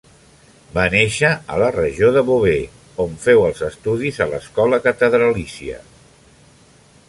Va 0.77 0.85
néixer 0.93 1.29
a 1.55 1.59
la 1.63 1.67
regió 1.75 2.09
de 2.15 2.23
Beauvais, 2.31 2.79
on 3.05 3.13
féu 3.27 3.45
els 3.51 3.63
estudis 3.69 4.19
a 4.25 4.29
l'escola 4.35 4.83
catedralícia. 4.89 5.81